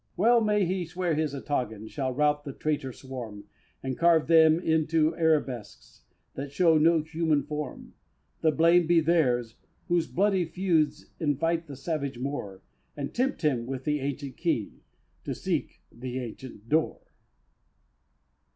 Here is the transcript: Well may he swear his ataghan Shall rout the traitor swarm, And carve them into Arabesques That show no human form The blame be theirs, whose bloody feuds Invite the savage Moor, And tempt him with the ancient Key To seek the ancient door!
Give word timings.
Well 0.17 0.41
may 0.41 0.65
he 0.65 0.83
swear 0.83 1.13
his 1.13 1.35
ataghan 1.35 1.87
Shall 1.87 2.11
rout 2.11 2.43
the 2.43 2.53
traitor 2.53 2.91
swarm, 2.91 3.43
And 3.83 3.95
carve 3.95 4.25
them 4.25 4.59
into 4.59 5.15
Arabesques 5.15 6.01
That 6.33 6.51
show 6.51 6.79
no 6.79 7.03
human 7.03 7.43
form 7.43 7.93
The 8.41 8.51
blame 8.51 8.87
be 8.87 8.99
theirs, 8.99 9.57
whose 9.89 10.07
bloody 10.07 10.45
feuds 10.45 11.11
Invite 11.19 11.67
the 11.67 11.75
savage 11.75 12.17
Moor, 12.17 12.63
And 12.97 13.13
tempt 13.13 13.43
him 13.43 13.67
with 13.67 13.83
the 13.83 13.99
ancient 13.99 14.37
Key 14.37 14.79
To 15.23 15.35
seek 15.35 15.81
the 15.91 16.17
ancient 16.17 16.67
door! 16.67 17.01